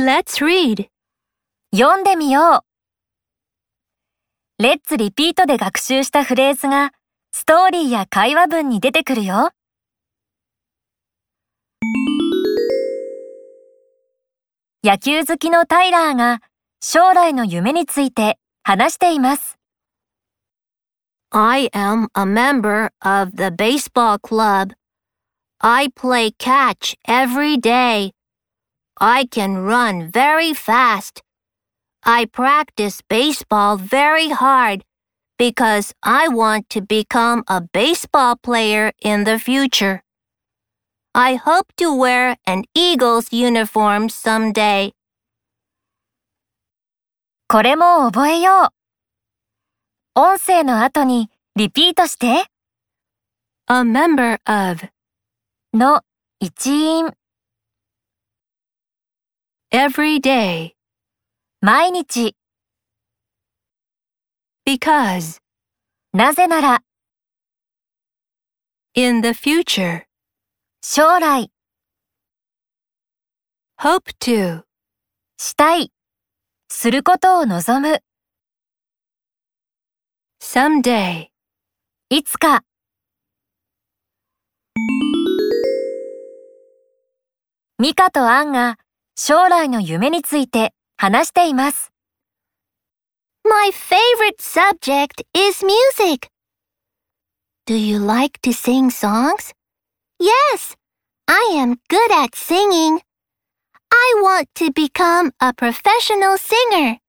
[0.00, 0.86] Let's read.
[1.74, 2.64] 読んでみよ
[4.58, 4.62] う。
[4.62, 6.92] レッツリピートで学習したフレーズが
[7.32, 9.50] ストーリーや会話文に出てくるよ。
[14.84, 16.42] 野球好きのタイラーが
[16.80, 19.58] 将来の夢について話しています。
[21.30, 24.74] I am a member of the baseball club.
[25.58, 28.12] I play catch every day.
[28.99, 31.21] I can run very fast.
[32.05, 34.83] I practice baseball very hard
[35.37, 40.03] because I want to become a baseball player in the future.
[41.15, 44.93] I hope to wear an Eagles uniform someday.
[47.47, 48.71] これも覚えよ
[50.15, 50.19] う。
[50.19, 52.45] 音声の後にリピートして。
[53.67, 54.87] A member of
[55.73, 56.01] の
[56.39, 57.11] 一員、
[59.70, 60.72] Every day
[61.60, 62.34] 毎日、
[64.66, 65.40] because
[66.14, 66.82] なぜなら、
[68.94, 70.06] in the future
[70.80, 71.50] 将来、
[73.78, 74.64] hope to
[75.36, 75.92] したい、
[76.70, 78.02] することを望む、
[80.40, 81.26] someday
[82.08, 82.64] いつか。
[87.78, 88.78] ミカとアンが
[89.17, 91.91] 将来の夢について話しています。
[93.45, 96.29] My favorite subject is music.
[97.65, 99.53] Do you like to sing songs?
[100.19, 100.75] Yes,
[101.27, 103.01] I am good at singing.
[103.91, 106.99] I want to become a professional singer.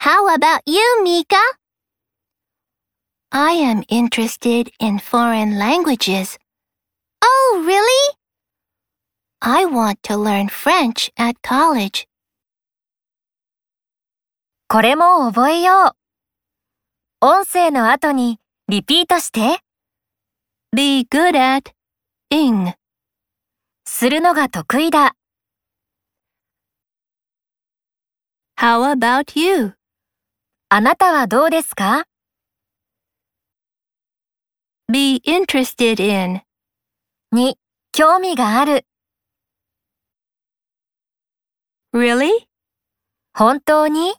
[0.00, 1.42] How about you, Mika?
[3.32, 6.38] I am interested in foreign languages.
[9.43, 9.49] Oh?
[9.49, 12.07] I want to learn French at college.
[14.67, 15.95] これも覚えよ
[17.21, 17.25] う。
[17.25, 19.59] 音声の後にリピートして、
[20.75, 21.71] Be good at
[22.31, 22.73] ing.
[23.85, 25.15] するのが得意だ。
[28.57, 29.73] How about you?
[30.69, 32.05] あなたはどうですか
[34.91, 36.41] Be interested in.
[37.31, 37.57] に
[37.91, 38.85] 興味がある。
[41.93, 42.31] Really?
[43.33, 44.13] 本当に